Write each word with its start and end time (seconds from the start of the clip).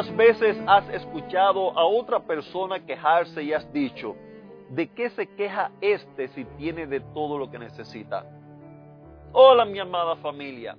¿Cuántas 0.00 0.16
veces 0.16 0.56
has 0.66 0.88
escuchado 0.88 1.78
a 1.78 1.84
otra 1.84 2.20
persona 2.20 2.80
quejarse 2.86 3.42
y 3.42 3.52
has 3.52 3.70
dicho, 3.70 4.16
¿de 4.70 4.88
qué 4.94 5.10
se 5.10 5.26
queja 5.26 5.70
este 5.82 6.28
si 6.28 6.46
tiene 6.56 6.86
de 6.86 7.00
todo 7.00 7.36
lo 7.36 7.50
que 7.50 7.58
necesita? 7.58 8.24
Hola 9.32 9.66
mi 9.66 9.78
amada 9.78 10.16
familia, 10.16 10.78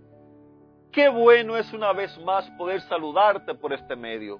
qué 0.91 1.07
bueno 1.07 1.55
es 1.55 1.71
una 1.71 1.93
vez 1.93 2.17
más 2.25 2.49
poder 2.57 2.81
saludarte 2.81 3.53
por 3.53 3.73
este 3.73 3.95
medio. 3.95 4.39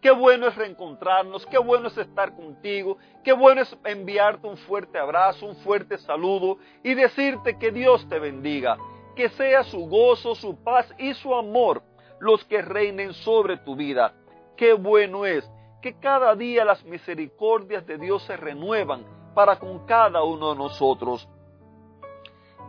Qué 0.00 0.12
bueno 0.12 0.46
es 0.46 0.54
reencontrarnos, 0.54 1.44
qué 1.46 1.58
bueno 1.58 1.88
es 1.88 1.98
estar 1.98 2.32
contigo, 2.36 2.98
qué 3.24 3.32
bueno 3.32 3.62
es 3.62 3.76
enviarte 3.82 4.46
un 4.46 4.58
fuerte 4.58 4.96
abrazo, 4.96 5.44
un 5.44 5.56
fuerte 5.56 5.98
saludo 5.98 6.58
y 6.84 6.94
decirte 6.94 7.58
que 7.58 7.72
Dios 7.72 8.08
te 8.08 8.20
bendiga, 8.20 8.78
que 9.16 9.28
sea 9.30 9.64
su 9.64 9.88
gozo, 9.88 10.36
su 10.36 10.54
paz 10.62 10.94
y 10.98 11.14
su 11.14 11.34
amor 11.34 11.82
los 12.20 12.44
que 12.44 12.62
reinen 12.62 13.12
sobre 13.14 13.56
tu 13.56 13.74
vida. 13.74 14.14
Qué 14.56 14.74
bueno 14.74 15.26
es 15.26 15.50
que 15.82 15.98
cada 15.98 16.34
día 16.36 16.64
las 16.64 16.84
misericordias 16.84 17.86
de 17.86 17.98
Dios 17.98 18.22
se 18.24 18.36
renuevan 18.36 19.04
para 19.34 19.58
con 19.58 19.86
cada 19.86 20.22
uno 20.22 20.50
de 20.50 20.56
nosotros. 20.56 21.26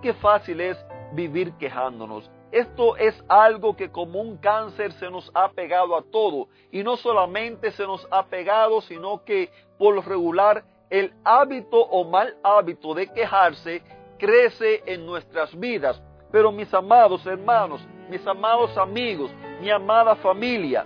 Qué 0.02 0.14
fácil 0.14 0.62
es 0.62 0.78
vivir 1.14 1.54
quejándonos. 1.54 2.30
Esto 2.52 2.98
es 2.98 3.16
algo 3.30 3.76
que 3.76 3.92
como 3.92 4.20
un 4.20 4.38
cáncer 4.38 4.92
se 4.94 5.10
nos 5.10 5.30
ha 5.34 5.50
pegado 5.52 5.96
a 5.96 6.04
todo. 6.04 6.48
Y 6.72 6.84
no 6.84 6.98
solamente 6.98 7.72
se 7.72 7.84
nos 7.84 8.06
ha 8.12 8.26
pegado, 8.26 8.82
sino 8.82 9.24
que 9.24 9.50
por 9.78 9.96
lo 9.96 10.02
regular 10.02 10.64
el 10.90 11.14
hábito 11.24 11.78
o 11.78 12.04
mal 12.04 12.36
hábito 12.44 12.94
de 12.94 13.08
quejarse 13.08 13.82
crece 14.18 14.84
en 14.86 15.06
nuestras 15.06 15.58
vidas. 15.58 16.02
Pero 16.32 16.52
mis 16.52 16.74
amados 16.74 17.26
hermanos, 17.26 17.86
mis 18.10 18.26
amados 18.26 18.78
amigos, 18.78 19.32
mi 19.60 19.70
amada 19.70 20.16
familia. 20.16 20.86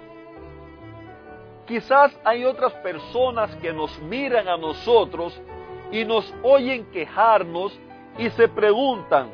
Quizás 1.66 2.18
hay 2.24 2.46
otras 2.46 2.74
personas 2.76 3.56
que 3.58 3.74
nos 3.74 3.98
miran 4.02 4.48
a 4.48 4.58
nosotros 4.58 5.40
y 5.92 6.06
nos 6.06 6.34
oyen 6.44 6.86
quejarnos 6.92 7.78
y 8.18 8.30
se 8.32 8.48
preguntan, 8.48 9.30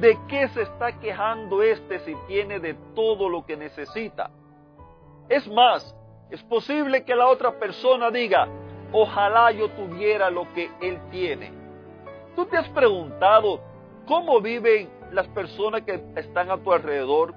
¿de 0.00 0.18
qué 0.28 0.48
se 0.48 0.62
está 0.62 0.98
quejando 0.98 1.62
este 1.62 2.00
si 2.00 2.14
tiene 2.26 2.58
de 2.58 2.74
todo 2.94 3.28
lo 3.28 3.44
que 3.44 3.56
necesita? 3.56 4.30
Es 5.28 5.46
más, 5.48 5.96
es 6.30 6.42
posible 6.42 7.04
que 7.04 7.14
la 7.14 7.28
otra 7.28 7.52
persona 7.58 8.10
diga, 8.10 8.48
ojalá 8.92 9.52
yo 9.52 9.68
tuviera 9.70 10.30
lo 10.30 10.52
que 10.54 10.70
él 10.80 10.98
tiene. 11.10 11.52
¿Tú 12.34 12.46
te 12.46 12.56
has 12.56 12.68
preguntado 12.70 13.60
cómo 14.06 14.40
viven 14.40 14.88
las 15.12 15.28
personas 15.28 15.82
que 15.82 16.02
están 16.16 16.50
a 16.50 16.58
tu 16.58 16.72
alrededor? 16.72 17.34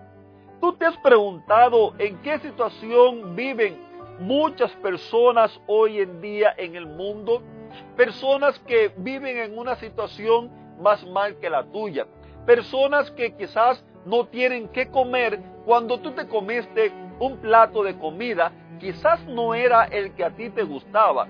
¿Tú 0.61 0.73
te 0.73 0.85
has 0.85 0.97
preguntado 0.97 1.93
en 1.99 2.17
qué 2.21 2.39
situación 2.39 3.35
viven 3.35 3.77
muchas 4.19 4.71
personas 4.77 5.59
hoy 5.67 5.99
en 5.99 6.21
día 6.21 6.53
en 6.57 6.75
el 6.75 6.87
mundo? 6.87 7.41
Personas 7.95 8.57
que 8.59 8.91
viven 8.97 9.37
en 9.37 9.57
una 9.57 9.75
situación 9.75 10.49
más 10.81 11.05
mal 11.07 11.37
que 11.39 11.49
la 11.49 11.63
tuya. 11.65 12.07
Personas 12.45 13.11
que 13.11 13.35
quizás 13.35 13.83
no 14.05 14.27
tienen 14.27 14.69
qué 14.69 14.89
comer 14.89 15.39
cuando 15.65 15.99
tú 15.99 16.11
te 16.11 16.27
comiste 16.27 16.91
un 17.19 17.37
plato 17.37 17.83
de 17.83 17.97
comida, 17.97 18.51
quizás 18.79 19.25
no 19.25 19.55
era 19.55 19.85
el 19.85 20.13
que 20.13 20.23
a 20.23 20.31
ti 20.31 20.49
te 20.49 20.63
gustaba. 20.63 21.27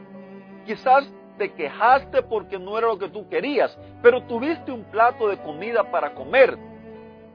Quizás 0.66 1.12
te 1.38 1.54
quejaste 1.54 2.22
porque 2.24 2.58
no 2.60 2.78
era 2.78 2.88
lo 2.88 2.98
que 2.98 3.10
tú 3.10 3.28
querías, 3.30 3.78
pero 4.02 4.24
tuviste 4.24 4.72
un 4.72 4.84
plato 4.86 5.28
de 5.28 5.38
comida 5.38 5.90
para 5.92 6.14
comer. 6.14 6.58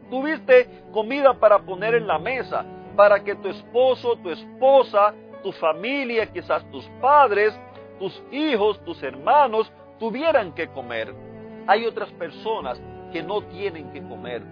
Tuviste 0.09 0.85
comida 0.93 1.35
para 1.35 1.59
poner 1.61 1.95
en 1.95 2.07
la 2.07 2.19
mesa, 2.19 2.65
para 2.97 3.23
que 3.23 3.35
tu 3.37 3.49
esposo, 3.49 4.17
tu 4.17 4.31
esposa, 4.31 5.15
tu 5.43 5.53
familia, 5.53 6.27
quizás 6.27 6.69
tus 6.71 6.85
padres, 7.01 7.59
tus 7.99 8.23
hijos, 8.31 8.83
tus 8.85 9.03
hermanos, 9.03 9.71
tuvieran 9.99 10.53
que 10.53 10.69
comer. 10.69 11.15
Hay 11.67 11.87
otras 11.87 12.11
personas 12.13 12.81
que 13.13 13.23
no 13.23 13.43
tienen 13.43 13.93
que 13.93 14.03
comer. 14.03 14.43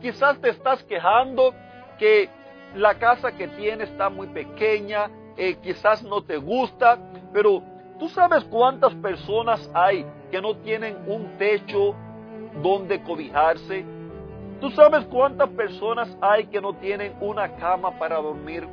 Quizás 0.00 0.40
te 0.40 0.50
estás 0.50 0.82
quejando 0.84 1.54
que 1.98 2.28
la 2.74 2.94
casa 2.94 3.32
que 3.32 3.48
tienes 3.48 3.90
está 3.90 4.08
muy 4.08 4.26
pequeña, 4.28 5.10
eh, 5.36 5.56
quizás 5.62 6.02
no 6.02 6.22
te 6.22 6.36
gusta, 6.36 6.98
pero 7.32 7.62
¿tú 7.98 8.08
sabes 8.08 8.44
cuántas 8.44 8.94
personas 8.94 9.70
hay 9.74 10.06
que 10.30 10.40
no 10.40 10.56
tienen 10.56 10.96
un 11.06 11.36
techo 11.38 11.94
donde 12.62 13.02
cobijarse? 13.02 13.84
¿Tú 14.60 14.70
sabes 14.70 15.04
cuántas 15.06 15.48
personas 15.50 16.16
hay 16.20 16.46
que 16.46 16.60
no 16.60 16.74
tienen 16.74 17.14
una 17.20 17.56
cama 17.56 17.98
para 17.98 18.16
dormir? 18.16 18.66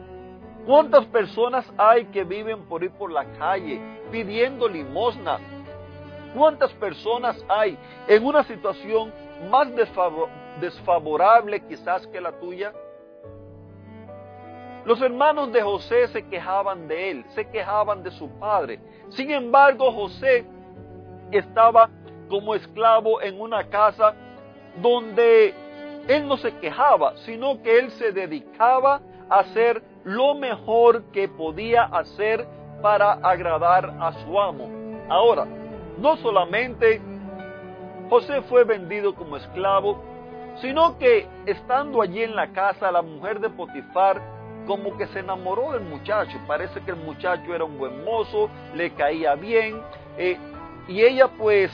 ¿Cuántas 0.66 1.06
personas 1.08 1.66
hay 1.78 2.06
que 2.06 2.24
viven 2.24 2.66
por 2.66 2.84
ir 2.84 2.92
por 2.92 3.12
la 3.12 3.26
calle 3.34 3.82
pidiendo 4.12 4.68
limosna? 4.68 5.40
¿Cuántas 6.36 6.72
personas 6.74 7.44
hay 7.50 7.78
en 8.08 8.26
una 8.26 8.44
situación 8.44 9.12
más 9.50 9.68
desfavorable 10.62 11.60
quizás 11.68 12.06
que 12.08 12.22
la 12.22 12.32
tuya? 12.34 12.72
Los 14.86 15.00
hermanos 15.02 15.52
de 15.52 15.62
José 15.62 16.08
se 16.08 16.28
quejaban 16.28 16.88
de 16.88 17.12
él, 17.12 17.26
se 17.36 17.48
quejaban 17.50 18.02
de 18.02 18.12
su 18.12 18.30
padre. 18.40 18.80
Sin 19.10 19.30
embargo, 19.30 19.92
José 19.92 20.46
estaba 21.32 21.90
como 22.30 22.56
esclavo 22.56 23.22
en 23.22 23.40
una 23.40 23.70
casa 23.70 24.16
donde 24.82 25.54
él 26.08 26.28
no 26.28 26.38
se 26.38 26.56
quejaba, 26.58 27.16
sino 27.18 27.62
que 27.62 27.78
él 27.78 27.92
se 27.92 28.12
dedicaba 28.12 29.02
a 29.30 29.40
hacer 29.40 29.84
lo 30.04 30.34
mejor 30.34 31.04
que 31.12 31.28
podía 31.28 31.84
hacer 31.84 32.48
para 32.82 33.14
agradar 33.14 33.94
a 34.00 34.14
su 34.14 34.40
amo. 34.40 34.68
Ahora, 35.10 35.46
no 36.00 36.18
solamente 36.18 37.00
José 38.10 38.42
fue 38.44 38.64
vendido 38.64 39.14
como 39.14 39.38
esclavo, 39.38 40.02
sino 40.56 40.98
que 40.98 41.28
estando 41.46 42.02
allí 42.02 42.24
en 42.24 42.36
la 42.36 42.52
casa, 42.52 42.92
la 42.92 43.02
mujer 43.02 43.40
de 43.40 43.50
Potifar 43.50 44.41
como 44.66 44.98
que 44.98 45.08
se 45.08 45.20
enamoró 45.20 45.72
del 45.72 45.82
muchacho. 45.82 46.38
Parece 46.48 46.82
que 46.82 46.92
el 46.92 46.98
muchacho 46.98 47.54
era 47.54 47.64
un 47.64 47.78
buen 47.78 48.04
mozo, 48.04 48.50
le 48.76 48.92
caía 48.92 49.36
bien, 49.36 49.82
eh, 50.18 50.38
y 50.88 51.02
ella 51.02 51.28
pues 51.28 51.72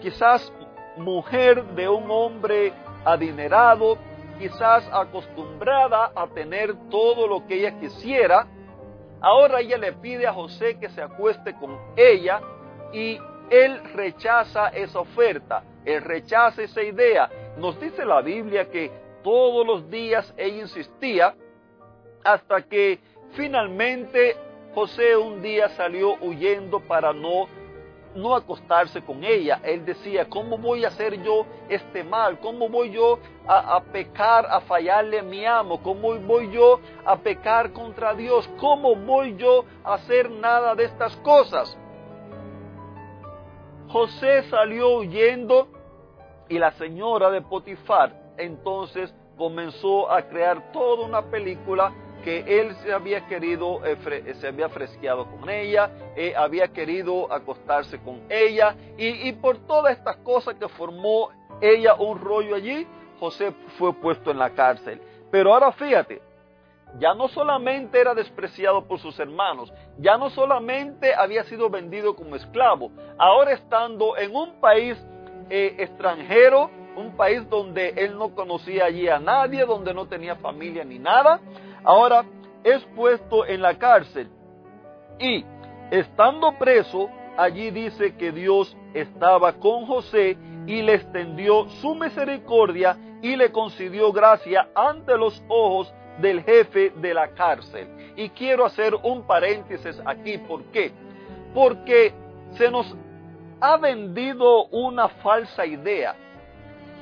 quizás 0.00 0.52
mujer 0.96 1.64
de 1.74 1.88
un 1.88 2.10
hombre 2.10 2.72
adinerado, 3.04 3.98
quizás 4.38 4.88
acostumbrada 4.92 6.12
a 6.14 6.26
tener 6.28 6.74
todo 6.90 7.26
lo 7.26 7.46
que 7.46 7.56
ella 7.56 7.78
quisiera, 7.78 8.46
ahora 9.20 9.60
ella 9.60 9.78
le 9.78 9.92
pide 9.94 10.26
a 10.26 10.32
José 10.32 10.78
que 10.78 10.88
se 10.90 11.02
acueste 11.02 11.54
con 11.54 11.76
ella 11.96 12.40
y 12.92 13.18
él 13.50 13.80
rechaza 13.94 14.68
esa 14.68 15.00
oferta, 15.00 15.62
él 15.84 16.02
rechaza 16.02 16.62
esa 16.62 16.82
idea. 16.82 17.28
Nos 17.56 17.80
dice 17.80 18.04
la 18.04 18.20
Biblia 18.20 18.70
que 18.70 18.90
todos 19.22 19.66
los 19.66 19.90
días 19.90 20.32
ella 20.36 20.62
insistía 20.62 21.34
hasta 22.24 22.62
que 22.62 22.98
finalmente 23.32 24.36
José 24.74 25.16
un 25.16 25.42
día 25.42 25.68
salió 25.70 26.14
huyendo 26.20 26.80
para 26.80 27.12
no 27.12 27.46
no 28.14 28.34
acostarse 28.34 29.02
con 29.02 29.24
ella. 29.24 29.60
Él 29.62 29.84
decía, 29.84 30.28
¿cómo 30.28 30.58
voy 30.58 30.84
a 30.84 30.88
hacer 30.88 31.22
yo 31.22 31.46
este 31.68 32.04
mal? 32.04 32.38
¿Cómo 32.40 32.68
voy 32.68 32.90
yo 32.90 33.18
a, 33.46 33.80
pecar, 33.92 34.46
a 34.46 34.60
fallarle 34.62 35.20
a 35.20 35.22
mi 35.22 35.44
amo? 35.44 35.82
¿Cómo 35.82 36.14
voy 36.18 36.50
yo 36.50 36.80
a 37.04 37.16
pecar 37.16 37.72
contra 37.72 38.14
Dios? 38.14 38.48
¿Cómo 38.58 38.96
voy 38.96 39.36
yo 39.36 39.64
a 39.84 39.94
hacer 39.94 40.30
nada 40.30 40.74
de 40.74 40.84
estas 40.84 41.16
cosas? 41.18 41.76
José 43.88 44.42
salió 44.50 44.98
huyendo 44.98 45.68
y 46.48 46.58
la 46.58 46.72
señora 46.72 47.30
de 47.30 47.40
Potifar 47.40 48.34
entonces 48.36 49.14
comenzó 49.36 50.10
a 50.10 50.22
crear 50.22 50.72
toda 50.72 51.06
una 51.06 51.22
película 51.22 51.92
él 52.36 52.74
se 52.82 52.92
había 52.92 53.26
querido, 53.26 53.84
eh, 53.84 53.96
eh, 54.10 54.34
se 54.34 54.48
había 54.48 54.68
fresqueado 54.68 55.26
con 55.30 55.48
ella, 55.48 55.90
eh, 56.16 56.34
había 56.36 56.68
querido 56.68 57.32
acostarse 57.32 57.98
con 57.98 58.22
ella, 58.28 58.74
y, 58.96 59.28
y 59.28 59.32
por 59.32 59.58
todas 59.66 59.96
estas 59.96 60.16
cosas 60.18 60.54
que 60.56 60.68
formó 60.68 61.30
ella 61.60 61.94
un 61.94 62.20
rollo 62.20 62.54
allí, 62.54 62.86
José 63.18 63.52
fue 63.78 63.92
puesto 63.94 64.30
en 64.30 64.38
la 64.38 64.50
cárcel. 64.50 65.00
Pero 65.30 65.52
ahora 65.52 65.72
fíjate, 65.72 66.22
ya 66.98 67.14
no 67.14 67.28
solamente 67.28 68.00
era 68.00 68.14
despreciado 68.14 68.84
por 68.86 68.98
sus 68.98 69.18
hermanos, 69.18 69.72
ya 69.98 70.16
no 70.16 70.30
solamente 70.30 71.14
había 71.14 71.44
sido 71.44 71.68
vendido 71.68 72.14
como 72.16 72.36
esclavo, 72.36 72.90
ahora 73.18 73.52
estando 73.52 74.16
en 74.16 74.34
un 74.34 74.60
país 74.60 74.96
eh, 75.50 75.76
extranjero, 75.78 76.70
un 76.96 77.16
país 77.16 77.48
donde 77.48 77.90
él 77.90 78.16
no 78.16 78.34
conocía 78.34 78.86
allí 78.86 79.08
a 79.08 79.18
nadie, 79.18 79.64
donde 79.64 79.94
no 79.94 80.06
tenía 80.06 80.36
familia 80.36 80.84
ni 80.84 80.98
nada, 80.98 81.40
ahora 81.88 82.22
es 82.62 82.84
puesto 82.94 83.46
en 83.46 83.62
la 83.62 83.78
cárcel 83.78 84.28
y 85.18 85.42
estando 85.90 86.52
preso, 86.58 87.08
allí 87.38 87.70
dice 87.70 88.14
que 88.14 88.30
Dios 88.30 88.76
estaba 88.92 89.54
con 89.54 89.86
José 89.86 90.36
y 90.66 90.82
le 90.82 90.94
extendió 90.94 91.66
su 91.80 91.94
misericordia 91.94 92.94
y 93.22 93.36
le 93.36 93.50
concedió 93.50 94.12
gracia 94.12 94.68
ante 94.74 95.16
los 95.16 95.42
ojos 95.48 95.90
del 96.20 96.42
jefe 96.42 96.90
de 96.90 97.14
la 97.14 97.28
cárcel. 97.28 97.88
Y 98.16 98.28
quiero 98.30 98.66
hacer 98.66 98.94
un 98.94 99.22
paréntesis 99.22 99.98
aquí, 100.04 100.36
¿por 100.36 100.64
qué? 100.64 100.92
Porque 101.54 102.12
se 102.58 102.70
nos 102.70 102.94
ha 103.60 103.78
vendido 103.78 104.66
una 104.66 105.08
falsa 105.08 105.64
idea, 105.64 106.14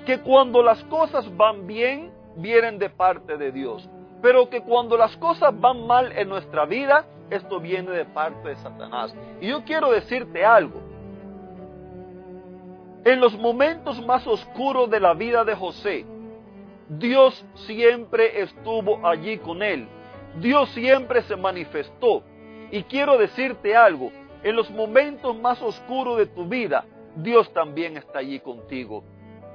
que 0.06 0.20
cuando 0.20 0.62
las 0.62 0.82
cosas 0.84 1.36
van 1.36 1.66
bien, 1.66 2.12
vienen 2.36 2.78
de 2.78 2.88
parte 2.88 3.36
de 3.36 3.50
Dios, 3.50 3.88
pero 4.26 4.50
que 4.50 4.60
cuando 4.60 4.96
las 4.96 5.16
cosas 5.18 5.54
van 5.60 5.86
mal 5.86 6.10
en 6.10 6.28
nuestra 6.28 6.64
vida, 6.66 7.06
esto 7.30 7.60
viene 7.60 7.92
de 7.92 8.04
parte 8.06 8.48
de 8.48 8.56
Satanás. 8.56 9.14
Y 9.40 9.46
yo 9.46 9.62
quiero 9.62 9.92
decirte 9.92 10.44
algo. 10.44 10.80
En 13.04 13.20
los 13.20 13.38
momentos 13.38 14.04
más 14.04 14.26
oscuros 14.26 14.90
de 14.90 14.98
la 14.98 15.14
vida 15.14 15.44
de 15.44 15.54
José, 15.54 16.04
Dios 16.88 17.46
siempre 17.54 18.40
estuvo 18.40 19.06
allí 19.06 19.38
con 19.38 19.62
él. 19.62 19.86
Dios 20.40 20.70
siempre 20.70 21.22
se 21.22 21.36
manifestó. 21.36 22.24
Y 22.72 22.82
quiero 22.82 23.18
decirte 23.18 23.76
algo, 23.76 24.10
en 24.42 24.56
los 24.56 24.68
momentos 24.72 25.38
más 25.38 25.62
oscuros 25.62 26.18
de 26.18 26.26
tu 26.26 26.46
vida, 26.46 26.84
Dios 27.14 27.48
también 27.52 27.96
está 27.96 28.18
allí 28.18 28.40
contigo. 28.40 29.04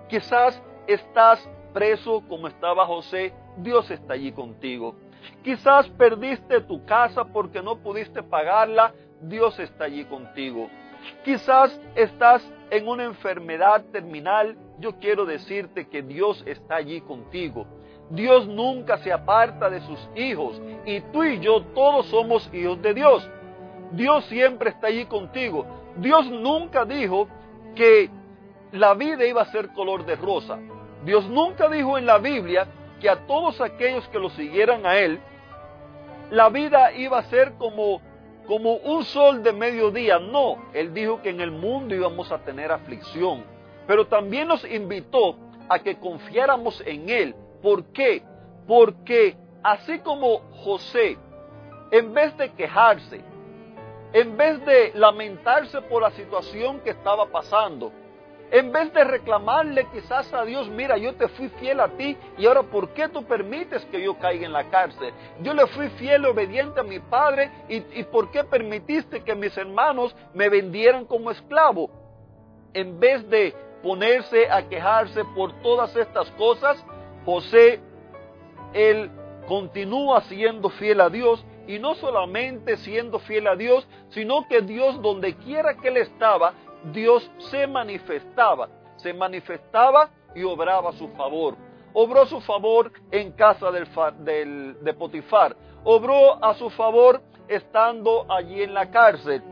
Quizás 0.07 0.63
estás 0.88 1.45
preso 1.73 2.23
como 2.29 2.47
estaba 2.47 2.85
José, 2.85 3.33
Dios 3.57 3.89
está 3.92 4.13
allí 4.13 4.31
contigo. 4.31 4.95
Quizás 5.44 5.88
perdiste 5.89 6.62
tu 6.62 6.83
casa 6.86 7.25
porque 7.25 7.62
no 7.62 7.77
pudiste 7.77 8.24
pagarla, 8.24 8.94
Dios 9.21 9.59
está 9.59 9.86
allí 9.86 10.06
contigo. 10.06 10.69
Quizás 11.24 11.80
estás 11.95 12.44
en 12.69 12.88
una 12.88 13.03
enfermedad 13.03 13.83
terminal, 13.92 14.56
yo 14.80 14.98
quiero 15.00 15.25
decirte 15.25 15.88
que 15.88 16.01
Dios 16.01 16.44
está 16.45 16.75
allí 16.75 17.01
contigo. 17.01 17.65
Dios 18.09 18.48
nunca 18.48 18.98
se 18.98 19.12
aparta 19.12 19.69
de 19.69 19.80
sus 19.81 20.09
hijos 20.15 20.62
y 20.86 21.00
tú 21.13 21.24
y 21.24 21.39
yo 21.39 21.62
todos 21.74 22.07
somos 22.07 22.50
hijos 22.54 22.81
de 22.81 22.94
Dios. 22.94 23.30
Dios 23.92 24.25
siempre 24.25 24.69
está 24.69 24.88
allí 24.88 25.06
contigo. 25.06 25.65
Dios 25.97 26.30
nunca 26.30 26.86
dijo 26.86 27.27
que 27.75 28.09
la 28.71 28.94
vida 28.94 29.25
iba 29.25 29.42
a 29.42 29.51
ser 29.51 29.69
color 29.74 30.06
de 30.06 30.15
rosa. 30.15 30.59
Dios 31.06 31.27
nunca 31.30 31.69
dijo 31.69 31.97
en 31.97 32.06
la 32.06 32.18
Biblia 32.18 32.68
que 33.01 33.09
a 33.09 33.25
todos 33.25 33.59
aquellos 33.59 34.07
que 34.09 34.19
lo 34.19 34.30
siguieran 34.30 34.86
a 34.86 34.98
Él, 34.98 35.19
la 36.30 36.50
vida 36.50 36.94
iba 36.94 37.18
a 37.18 37.24
ser 37.24 37.53
como, 37.53 38.01
como 38.48 38.75
un 38.75 39.03
sol 39.03 39.44
de 39.44 39.51
mediodía. 39.51 40.19
No, 40.19 40.57
Él 40.74 40.94
dijo 40.94 41.21
que 41.21 41.30
en 41.30 41.42
el 41.42 41.51
mundo 41.51 41.94
íbamos 41.95 42.31
a 42.31 42.38
tener 42.39 42.71
aflicción. 42.71 43.44
Pero 43.88 44.07
también 44.07 44.48
nos 44.48 44.63
invitó 44.63 45.36
a 45.68 45.80
que 45.80 45.98
confiáramos 45.98 46.81
en 46.86 47.09
Él. 47.09 47.36
¿Por 47.62 47.86
qué? 47.86 48.24
Porque 48.68 49.36
así 49.63 50.00
como 50.00 50.39
José, 50.63 51.18
en 51.92 52.13
vez 52.13 52.38
de 52.38 52.51
quejarse, 52.51 53.21
en 54.13 54.38
vez 54.38 54.63
de 54.65 54.92
lamentarse 54.94 55.81
por 55.81 56.01
la 56.01 56.12
situación 56.12 56.80
que 56.81 56.92
estaba 56.92 57.27
pasando, 57.27 57.92
en 58.51 58.71
vez 58.71 58.94
de 58.94 59.06
reclamarle 59.06 59.88
quizás 59.94 60.31
a 60.33 60.44
Dios, 60.44 60.68
mira, 60.69 60.98
yo 60.98 61.15
te 61.15 61.30
fui 61.30 61.48
fiel 61.50 61.80
a 61.80 61.88
ti 61.88 62.18
y 62.38 62.45
ahora 62.45 62.63
¿por 62.63 62.89
qué 62.89 63.07
tú 63.07 63.24
permites 63.24 63.86
que 63.86 64.01
yo 64.01 64.19
caiga 64.19 64.45
en 64.45 64.51
la 64.51 64.69
cárcel? 64.69 65.13
Yo 65.42 65.53
le 65.53 65.65
fui 65.68 65.88
fiel 65.92 66.25
obediente 66.25 66.81
a 66.81 66.83
mi 66.83 67.00
padre 67.00 67.50
y, 67.69 67.77
y 67.98 68.03
¿por 68.03 68.30
qué 68.30 68.44
permitiste 68.44 69.24
que 69.24 69.36
mis 69.36 69.57
hermanos 69.57 70.13
me 70.33 70.50
vendieran 70.50 71.06
como 71.06 71.31
esclavo? 71.31 71.89
En 72.74 73.00
vez 73.00 73.27
de 73.30 73.56
ponerse 73.81 74.51
a 74.51 74.68
quejarse 74.68 75.24
por 75.33 75.54
todas 75.62 75.95
estas 75.95 76.30
cosas, 76.31 76.86
José, 77.25 77.80
él 78.74 79.09
continúa 79.47 80.21
siendo 80.21 80.69
fiel 80.69 81.00
a 81.00 81.09
Dios 81.09 81.45
y 81.68 81.80
no 81.80 81.95
solamente 81.95 82.75
siendo 82.77 83.19
fiel 83.19 83.47
a 83.47 83.56
Dios, 83.56 83.88
sino 84.09 84.47
que 84.50 84.62
Dios 84.62 85.01
donde 85.01 85.36
quiera 85.36 85.75
que 85.75 85.88
él 85.88 85.97
estaba, 85.97 86.54
Dios 86.92 87.30
se 87.50 87.68
manifestaba, 87.68 88.69
se 88.98 89.13
manifestaba 89.13 90.10
y 90.36 90.44
obraba 90.44 90.89
a 90.89 90.94
su 90.94 91.07
favor. 91.10 91.56
Obró 91.94 92.25
su 92.25 92.39
favor 92.42 92.92
en 93.12 93.31
casa 93.33 93.69
del, 93.72 94.78
de 94.81 94.94
Potifar, 94.94 95.56
obró 95.83 96.44
a 96.44 96.54
su 96.54 96.69
favor 96.69 97.22
estando 97.48 98.25
allí 98.31 98.63
en 98.63 98.74
la 98.74 98.89
cárcel. 98.89 99.44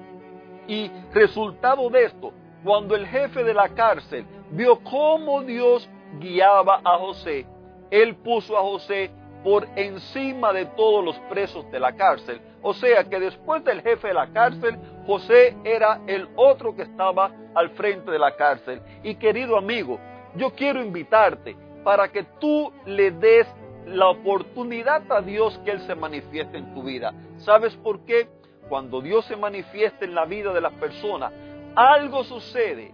Y 0.67 0.89
resultado 1.13 1.89
de 1.89 2.05
esto, 2.05 2.31
cuando 2.63 2.95
el 2.95 3.07
jefe 3.07 3.43
de 3.43 3.53
la 3.53 3.69
cárcel 3.69 4.25
vio 4.51 4.79
cómo 4.79 5.41
Dios 5.41 5.89
guiaba 6.19 6.81
a 6.83 6.97
José, 6.97 7.45
él 7.91 8.15
puso 8.15 8.57
a 8.57 8.61
José 8.61 9.11
por 9.43 9.67
encima 9.75 10.53
de 10.53 10.65
todos 10.65 11.03
los 11.03 11.17
presos 11.29 11.69
de 11.71 11.79
la 11.79 11.93
cárcel. 11.93 12.41
O 12.61 12.73
sea 12.73 13.03
que 13.05 13.19
después 13.19 13.63
del 13.63 13.81
jefe 13.81 14.09
de 14.09 14.13
la 14.13 14.27
cárcel, 14.27 14.77
José 15.09 15.57
era 15.63 16.01
el 16.05 16.29
otro 16.35 16.75
que 16.75 16.83
estaba 16.83 17.31
al 17.55 17.71
frente 17.71 18.11
de 18.11 18.19
la 18.19 18.35
cárcel. 18.35 18.79
Y 19.01 19.15
querido 19.15 19.57
amigo, 19.57 19.99
yo 20.35 20.51
quiero 20.51 20.83
invitarte 20.83 21.57
para 21.83 22.09
que 22.09 22.25
tú 22.39 22.71
le 22.85 23.09
des 23.09 23.47
la 23.87 24.07
oportunidad 24.09 25.11
a 25.11 25.21
Dios 25.21 25.59
que 25.65 25.71
Él 25.71 25.79
se 25.87 25.95
manifieste 25.95 26.59
en 26.59 26.75
tu 26.75 26.83
vida. 26.83 27.11
¿Sabes 27.37 27.75
por 27.77 28.01
qué? 28.05 28.29
Cuando 28.69 29.01
Dios 29.01 29.25
se 29.25 29.35
manifiesta 29.35 30.05
en 30.05 30.13
la 30.13 30.25
vida 30.25 30.53
de 30.53 30.61
las 30.61 30.73
personas, 30.73 31.33
algo 31.73 32.23
sucede, 32.23 32.93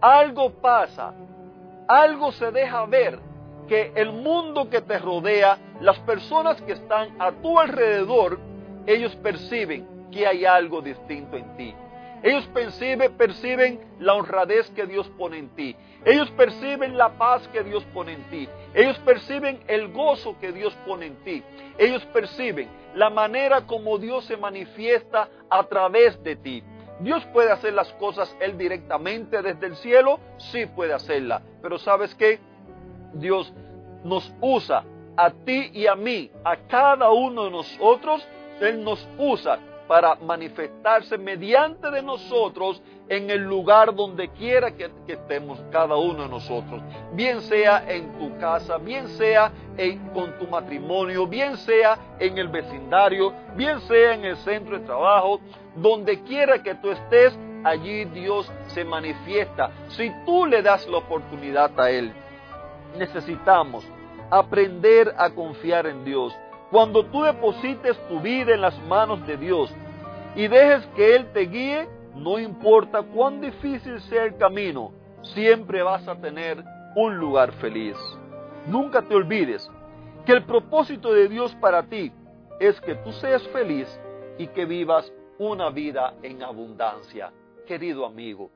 algo 0.00 0.50
pasa, 0.54 1.14
algo 1.86 2.32
se 2.32 2.50
deja 2.50 2.84
ver 2.86 3.20
que 3.68 3.92
el 3.94 4.10
mundo 4.10 4.68
que 4.68 4.80
te 4.80 4.98
rodea, 4.98 5.58
las 5.80 6.00
personas 6.00 6.60
que 6.62 6.72
están 6.72 7.14
a 7.20 7.30
tu 7.30 7.60
alrededor, 7.60 8.40
ellos 8.84 9.14
perciben 9.14 9.91
que 10.12 10.26
hay 10.26 10.44
algo 10.44 10.80
distinto 10.80 11.36
en 11.36 11.56
ti. 11.56 11.74
Ellos 12.22 12.48
perciben, 13.16 13.80
la 13.98 14.14
honradez 14.14 14.70
que 14.70 14.86
Dios 14.86 15.08
pone 15.18 15.38
en 15.38 15.48
ti. 15.56 15.74
Ellos 16.04 16.30
perciben 16.30 16.96
la 16.96 17.10
paz 17.18 17.48
que 17.48 17.64
Dios 17.64 17.84
pone 17.92 18.12
en 18.12 18.22
ti. 18.30 18.48
Ellos 18.74 18.96
perciben 18.98 19.60
el 19.66 19.92
gozo 19.92 20.36
que 20.40 20.52
Dios 20.52 20.72
pone 20.86 21.06
en 21.06 21.16
ti. 21.24 21.42
Ellos 21.78 22.04
perciben 22.06 22.68
la 22.94 23.10
manera 23.10 23.66
como 23.66 23.98
Dios 23.98 24.24
se 24.26 24.36
manifiesta 24.36 25.28
a 25.50 25.64
través 25.64 26.22
de 26.22 26.36
ti. 26.36 26.62
Dios 27.00 27.24
puede 27.32 27.50
hacer 27.50 27.72
las 27.72 27.92
cosas 27.94 28.36
Él 28.38 28.56
directamente 28.56 29.42
desde 29.42 29.66
el 29.66 29.76
cielo, 29.76 30.20
sí 30.38 30.66
puede 30.66 30.92
hacerla. 30.92 31.42
Pero 31.60 31.78
¿sabes 31.78 32.14
qué? 32.14 32.38
Dios 33.14 33.52
nos 34.04 34.32
usa 34.40 34.84
a 35.16 35.30
ti 35.30 35.70
y 35.74 35.88
a 35.88 35.96
mí, 35.96 36.30
a 36.44 36.56
cada 36.68 37.10
uno 37.10 37.44
de 37.46 37.50
nosotros, 37.50 38.26
Él 38.60 38.84
nos 38.84 39.06
usa 39.18 39.58
para 39.86 40.14
manifestarse 40.16 41.18
mediante 41.18 41.90
de 41.90 42.02
nosotros 42.02 42.82
en 43.08 43.30
el 43.30 43.42
lugar 43.42 43.94
donde 43.94 44.28
quiera 44.30 44.70
que, 44.72 44.90
estemos 45.06 45.62
cada 45.70 45.96
uno 45.96 46.22
de 46.22 46.28
nosotros. 46.28 46.80
Bien 47.12 47.40
sea 47.42 47.84
en 47.86 48.12
tu 48.18 48.38
casa, 48.38 48.78
bien 48.78 49.08
sea 49.08 49.52
con 50.14 50.38
tu 50.38 50.46
matrimonio, 50.46 51.26
bien 51.26 51.56
sea 51.58 51.98
en 52.18 52.38
el 52.38 52.48
vecindario, 52.48 53.32
bien 53.56 53.80
sea 53.82 54.14
en 54.14 54.24
el 54.24 54.36
centro 54.38 54.78
de 54.78 54.86
trabajo, 54.86 55.40
donde 55.76 56.22
quiera 56.22 56.62
que 56.62 56.74
tú 56.76 56.90
estés, 56.90 57.38
allí 57.64 58.04
Dios 58.06 58.50
se 58.68 58.84
manifiesta. 58.84 59.70
Si 59.88 60.10
tú 60.24 60.46
le 60.46 60.62
das 60.62 60.86
la 60.88 60.98
oportunidad 60.98 61.78
a 61.78 61.90
Él 61.90 62.12
necesitamos 62.96 63.84
aprender 64.30 65.14
a 65.16 65.30
confiar 65.30 65.86
en 65.86 66.04
Dios. 66.04 66.32
Cuando 66.72 67.04
tú 67.04 67.22
deposites 67.22 67.98
tu 68.08 68.18
vida 68.20 68.54
en 68.54 68.62
las 68.62 68.82
manos 68.84 69.26
de 69.26 69.36
Dios 69.36 69.70
y 70.34 70.48
dejes 70.48 70.86
que 70.96 71.16
Él 71.16 71.30
te 71.34 71.40
guíe, 71.40 71.86
no 72.14 72.38
importa 72.38 73.02
cuán 73.02 73.42
difícil 73.42 74.00
sea 74.00 74.24
el 74.24 74.38
camino, 74.38 74.90
siempre 75.34 75.82
vas 75.82 76.08
a 76.08 76.16
tener 76.16 76.64
un 76.96 77.18
lugar 77.18 77.52
feliz. 77.60 77.98
Nunca 78.66 79.02
te 79.02 79.14
olvides 79.14 79.70
que 80.24 80.32
el 80.32 80.44
propósito 80.44 81.12
de 81.12 81.28
Dios 81.28 81.54
para 81.56 81.82
ti 81.82 82.10
es 82.58 82.80
que 82.80 82.94
tú 82.94 83.12
seas 83.12 83.46
feliz 83.48 83.86
y 84.38 84.46
que 84.46 84.64
vivas 84.64 85.12
una 85.38 85.68
vida 85.68 86.14
en 86.22 86.42
abundancia. 86.42 87.32
Querido 87.66 88.06
amigo, 88.06 88.50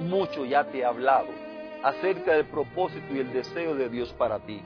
mucho 0.00 0.44
ya 0.44 0.64
te 0.64 0.78
he 0.78 0.84
hablado 0.84 1.28
acerca 1.84 2.32
del 2.32 2.46
propósito 2.46 3.14
y 3.14 3.20
el 3.20 3.32
deseo 3.32 3.76
de 3.76 3.88
Dios 3.88 4.12
para 4.14 4.40
ti. 4.40 4.60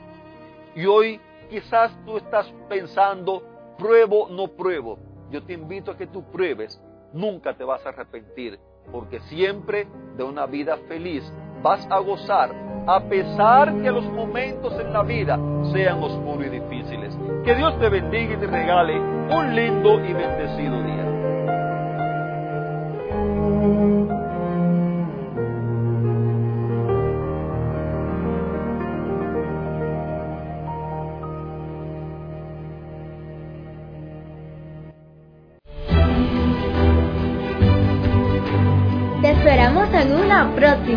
Y 0.75 0.87
hoy 0.87 1.21
quizás 1.49 1.91
tú 2.05 2.17
estás 2.17 2.51
pensando, 2.67 3.43
pruebo, 3.77 4.29
no 4.29 4.47
pruebo. 4.49 4.99
Yo 5.31 5.43
te 5.43 5.53
invito 5.53 5.91
a 5.91 5.97
que 5.97 6.07
tú 6.07 6.23
pruebes, 6.31 6.81
nunca 7.13 7.55
te 7.55 7.63
vas 7.63 7.85
a 7.85 7.89
arrepentir, 7.89 8.59
porque 8.91 9.19
siempre 9.21 9.87
de 10.17 10.23
una 10.23 10.45
vida 10.45 10.77
feliz 10.87 11.23
vas 11.61 11.85
a 11.89 11.99
gozar, 11.99 12.51
a 12.87 13.01
pesar 13.01 13.81
que 13.81 13.91
los 13.91 14.05
momentos 14.05 14.73
en 14.79 14.93
la 14.93 15.03
vida 15.03 15.37
sean 15.71 16.01
oscuros 16.01 16.47
y 16.47 16.49
difíciles. 16.49 17.17
Que 17.43 17.55
Dios 17.55 17.77
te 17.79 17.89
bendiga 17.89 18.33
y 18.33 18.37
te 18.37 18.47
regale 18.47 18.99
un 18.99 19.55
lindo 19.55 20.03
y 20.03 20.13
bendecido 20.13 20.83
día. 20.83 21.08